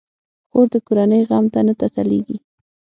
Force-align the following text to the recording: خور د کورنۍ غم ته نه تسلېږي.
خور 0.49 0.67
د 0.73 0.75
کورنۍ 0.87 1.21
غم 1.29 1.45
ته 1.53 1.59
نه 1.67 1.73
تسلېږي. 1.79 2.37